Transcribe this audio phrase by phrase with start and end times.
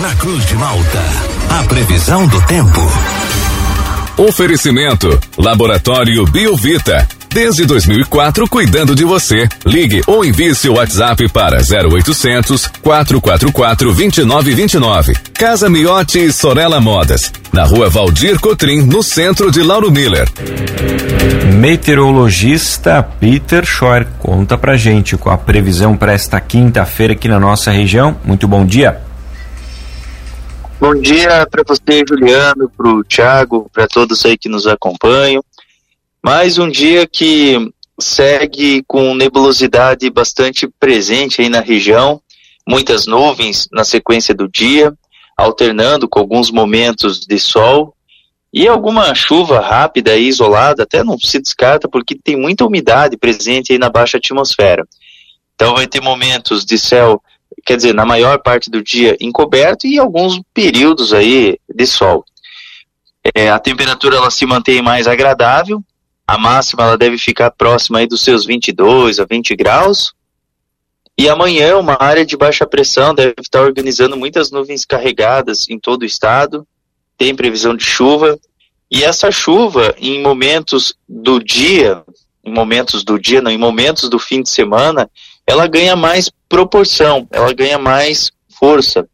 [0.00, 0.98] Na Cruz de Malta,
[1.50, 2.80] a previsão do tempo.
[4.16, 7.06] Oferecimento: Laboratório Biovita.
[7.28, 9.46] Desde 2004, cuidando de você.
[9.66, 15.12] Ligue ou envie seu WhatsApp para 0800 444 2929.
[15.34, 17.30] Casa Miotti e Sorella Modas.
[17.52, 20.26] Na rua Valdir Cotrim, no centro de Lauro Miller.
[21.56, 27.70] Meteorologista Peter Schor conta pra gente com a previsão para esta quinta-feira aqui na nossa
[27.70, 28.16] região.
[28.24, 29.09] Muito bom dia.
[30.80, 35.44] Bom dia para você, Juliano, para o Thiago, para todos aí que nos acompanham.
[36.24, 42.18] Mais um dia que segue com nebulosidade bastante presente aí na região,
[42.66, 44.90] muitas nuvens na sequência do dia,
[45.36, 47.94] alternando com alguns momentos de sol
[48.50, 53.70] e alguma chuva rápida e isolada, até não se descarta porque tem muita umidade presente
[53.70, 54.88] aí na baixa atmosfera.
[55.54, 57.22] Então vai ter momentos de céu,
[57.64, 62.24] quer dizer, na maior parte do dia encoberto e alguns períodos aí de sol.
[63.34, 65.82] É, a temperatura ela se mantém mais agradável,
[66.26, 70.12] a máxima ela deve ficar próxima aí dos seus 22 a 20 graus.
[71.18, 76.02] E amanhã uma área de baixa pressão deve estar organizando muitas nuvens carregadas em todo
[76.02, 76.66] o estado.
[77.18, 78.38] Tem previsão de chuva.
[78.90, 82.02] E essa chuva, em momentos do dia,
[82.44, 85.10] em momentos do dia, não, em momentos do fim de semana,
[85.46, 89.08] ela ganha mais proporção, ela ganha mais força.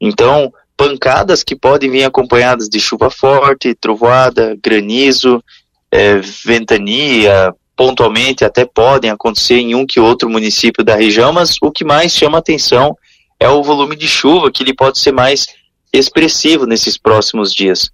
[0.00, 5.42] Então, pancadas que podem vir acompanhadas de chuva forte, trovoada, granizo,
[5.90, 11.70] é, ventania, pontualmente até podem acontecer em um que outro município da região, mas o
[11.70, 12.96] que mais chama atenção
[13.38, 15.46] é o volume de chuva, que ele pode ser mais
[15.92, 17.90] expressivo nesses próximos dias.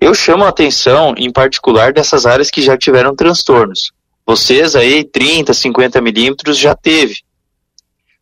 [0.00, 3.92] Eu chamo a atenção, em particular, dessas áreas que já tiveram transtornos.
[4.26, 7.16] Vocês aí, 30, 50 milímetros já teve.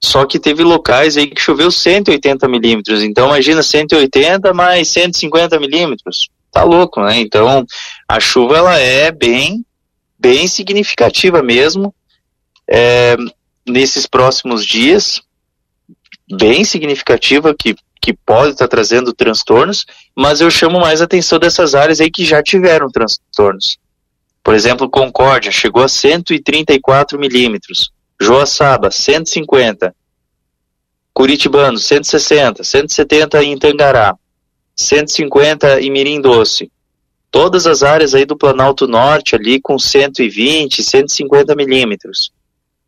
[0.03, 3.03] Só que teve locais aí que choveu 180 milímetros.
[3.03, 7.19] Então, imagina 180 mais 150 milímetros tá louco, né?
[7.19, 7.67] Então,
[8.09, 9.67] a chuva ela é bem,
[10.17, 11.93] bem significativa mesmo
[12.69, 13.17] é,
[13.67, 15.21] nesses próximos dias,
[16.31, 21.75] bem significativa que que pode estar tá trazendo transtornos, mas eu chamo mais atenção dessas
[21.75, 23.79] áreas aí que já tiveram transtornos.
[24.43, 29.95] Por exemplo, Concórdia chegou a 134 milímetros, Joaçaba 150,
[31.15, 34.15] Curitibano 160, 170 em Tangará,
[34.77, 36.71] 150 em Mirim Doce.
[37.31, 42.31] Todas as áreas aí do Planalto Norte ali com 120, 150 milímetros.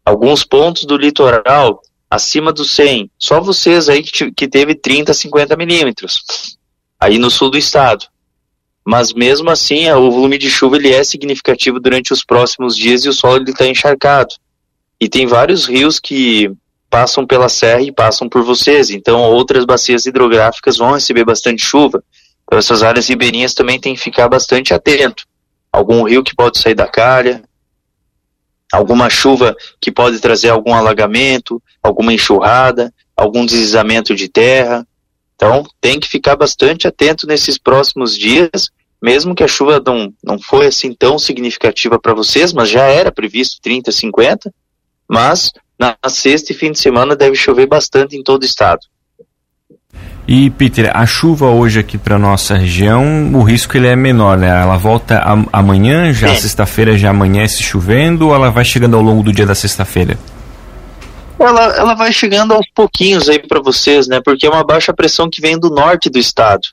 [0.05, 1.81] Alguns pontos do litoral
[2.11, 3.11] acima dos 100.
[3.19, 6.23] Só vocês aí que, que teve 30, 50 milímetros.
[6.99, 8.07] Aí no sul do estado.
[8.85, 13.09] Mas mesmo assim, o volume de chuva ele é significativo durante os próximos dias e
[13.09, 14.35] o solo está encharcado.
[15.01, 16.51] E tem vários rios que
[16.89, 18.91] passam pela serra e passam por vocês.
[18.91, 22.03] Então, outras bacias hidrográficas vão receber bastante chuva.
[22.45, 25.25] Então, essas áreas ribeirinhas também tem que ficar bastante atento.
[25.73, 27.43] Algum rio que pode sair da calha,
[28.77, 34.87] alguma chuva que pode trazer algum alagamento, alguma enxurrada, algum deslizamento de terra.
[35.35, 38.71] Então, tem que ficar bastante atento nesses próximos dias,
[39.03, 43.11] mesmo que a chuva não, não foi assim tão significativa para vocês, mas já era
[43.11, 44.53] previsto 30, 50,
[45.09, 48.81] mas na sexta e fim de semana deve chover bastante em todo o estado.
[50.29, 54.49] E Peter, a chuva hoje aqui para nossa região, o risco ele é menor, né?
[54.49, 55.23] Ela volta
[55.53, 59.55] amanhã, já sexta-feira já amanhece chovendo, ou ela vai chegando ao longo do dia da
[59.55, 60.19] sexta-feira?
[61.39, 64.21] Ela, ela vai chegando aos pouquinhos aí para vocês, né?
[64.21, 66.69] Porque é uma baixa pressão que vem do norte do estado.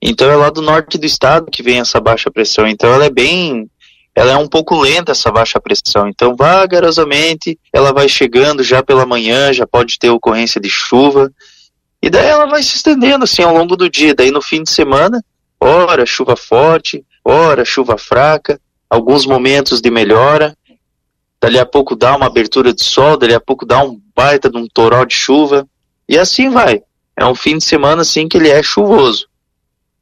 [0.00, 2.66] Então é lá do norte do estado que vem essa baixa pressão.
[2.66, 3.68] Então ela é bem
[4.14, 9.06] ela é um pouco lenta essa baixa pressão, então vagarosamente ela vai chegando já pela
[9.06, 11.30] manhã, já pode ter ocorrência de chuva,
[12.02, 14.70] e daí ela vai se estendendo assim ao longo do dia, daí no fim de
[14.70, 15.24] semana,
[15.60, 20.56] ora chuva forte, ora chuva fraca, alguns momentos de melhora,
[21.40, 24.58] dali a pouco dá uma abertura de sol, dali a pouco dá um baita de
[24.58, 25.66] um toró de chuva,
[26.08, 26.82] e assim vai.
[27.16, 29.28] É um fim de semana assim que ele é chuvoso.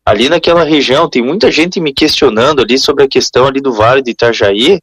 [0.05, 4.03] Ali naquela região, tem muita gente me questionando ali sobre a questão ali do Vale
[4.03, 4.81] de Itajaí,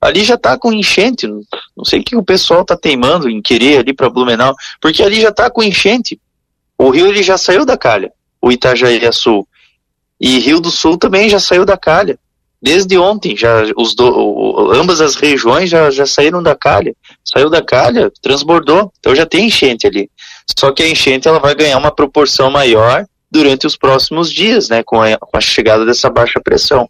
[0.00, 3.80] ali já tá com enchente, não sei o que o pessoal tá teimando em querer
[3.80, 6.18] ali para Blumenau, porque ali já tá com enchente.
[6.80, 8.10] O rio ele já saiu da calha,
[8.40, 9.46] o Itajaí Sul.
[10.18, 12.18] E Rio do Sul também já saiu da calha.
[12.60, 16.94] Desde ontem, já os do, ambas as regiões já, já saíram da calha.
[17.22, 18.90] Saiu da calha, transbordou.
[18.98, 20.10] Então já tem enchente ali.
[20.58, 24.82] Só que a enchente ela vai ganhar uma proporção maior durante os próximos dias, né,
[24.82, 26.88] com a, com a chegada dessa baixa pressão.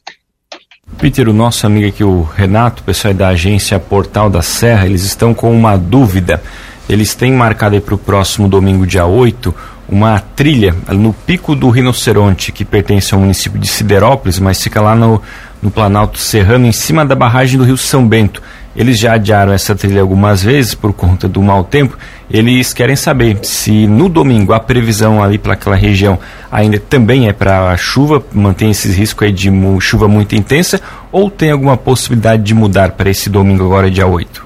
[0.98, 5.34] Peter, o nosso amigo aqui, o Renato, pessoal da agência Portal da Serra, eles estão
[5.34, 6.40] com uma dúvida.
[6.88, 9.54] Eles têm marcado aí para o próximo domingo, dia 8,
[9.90, 14.94] uma trilha no pico do Rinoceronte, que pertence ao município de Siderópolis, mas fica lá
[14.94, 15.20] no,
[15.60, 18.40] no Planalto Serrano, em cima da barragem do Rio São Bento.
[18.76, 21.98] Eles já adiaram essa trilha algumas vezes por conta do mau tempo.
[22.30, 26.20] Eles querem saber se no domingo a previsão ali para aquela região
[26.52, 29.50] ainda também é para chuva, mantém esse risco aí de
[29.80, 34.44] chuva muito intensa, ou tem alguma possibilidade de mudar para esse domingo agora, dia 8?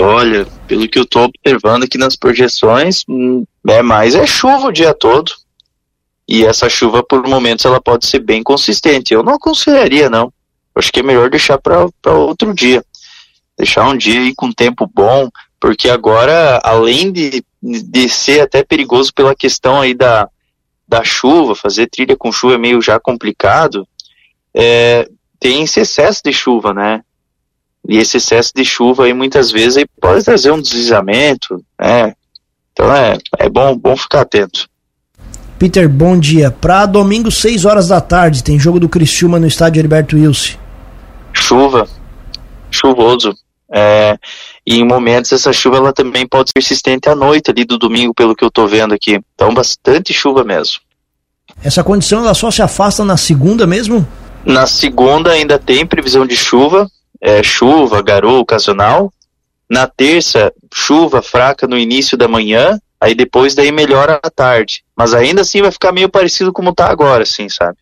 [0.00, 4.72] Olha, pelo que eu estou observando aqui nas projeções, hum, é mais é chuva o
[4.72, 5.32] dia todo.
[6.28, 9.14] E essa chuva, por momentos, ela pode ser bem consistente.
[9.14, 10.32] Eu não aconselharia, não.
[10.74, 12.84] Acho que é melhor deixar para outro dia
[13.58, 15.28] deixar um dia aí com tempo bom,
[15.58, 20.28] porque agora, além de, de ser até perigoso pela questão aí da,
[20.86, 23.86] da chuva, fazer trilha com chuva é meio já complicado,
[24.54, 25.08] é,
[25.40, 27.02] tem esse excesso de chuva, né?
[27.88, 32.12] E esse excesso de chuva aí muitas vezes aí pode trazer um deslizamento, né?
[32.72, 34.68] Então é, é bom, bom ficar atento.
[35.58, 36.50] Peter, bom dia.
[36.50, 40.58] Para domingo, 6 horas da tarde, tem jogo do Criciúma no estádio Heriberto Wilson.
[41.32, 41.88] Chuva.
[42.70, 43.34] Chuvoso.
[43.70, 44.16] É,
[44.66, 48.14] e em momentos essa chuva ela também pode ser persistente à noite ali do domingo,
[48.14, 49.18] pelo que eu estou vendo aqui.
[49.34, 50.76] Então bastante chuva mesmo.
[51.62, 54.06] Essa condição ela só se afasta na segunda mesmo?
[54.44, 56.88] Na segunda ainda tem previsão de chuva,
[57.20, 59.12] é, chuva, garoa ocasional.
[59.68, 64.82] Na terça, chuva fraca no início da manhã, aí depois daí melhora à tarde.
[64.96, 67.76] Mas ainda assim vai ficar meio parecido como está agora, assim, sabe?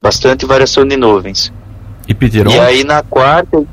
[0.00, 1.52] Bastante variação de nuvens.
[2.06, 3.66] E, Peter, e aí na quarta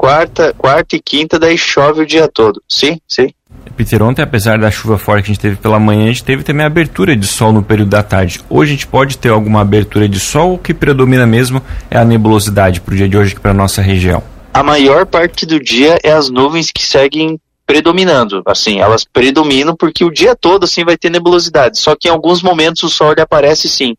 [0.00, 2.62] quarta, quarta e quinta, daí chove o dia todo.
[2.66, 3.28] Sim, sim.
[3.76, 6.42] Peter, ontem, apesar da chuva forte que a gente teve pela manhã, a gente teve
[6.42, 8.40] também abertura de sol no período da tarde.
[8.48, 12.04] Hoje a gente pode ter alguma abertura de sol, o que predomina mesmo é a
[12.04, 14.22] nebulosidade para o dia de hoje aqui para nossa região.
[14.52, 20.04] A maior parte do dia é as nuvens que seguem predominando, assim, elas predominam porque
[20.04, 23.20] o dia todo assim vai ter nebulosidade, só que em alguns momentos o sol ele
[23.20, 23.94] aparece sim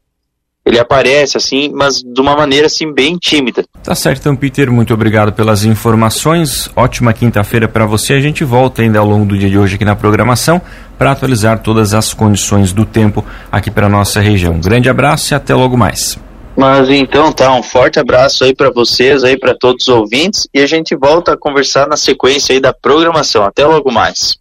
[0.65, 3.65] ele aparece assim, mas de uma maneira assim bem tímida.
[3.83, 6.69] Tá certo, então Peter, muito obrigado pelas informações.
[6.75, 8.13] Ótima quinta-feira para você.
[8.13, 10.61] A gente volta ainda ao longo do dia de hoje aqui na programação
[10.97, 14.53] para atualizar todas as condições do tempo aqui para nossa região.
[14.53, 16.19] Um grande abraço e até logo mais.
[16.55, 20.61] Mas então tá, um forte abraço aí para vocês, aí para todos os ouvintes e
[20.61, 23.43] a gente volta a conversar na sequência aí da programação.
[23.43, 24.29] Até logo mais.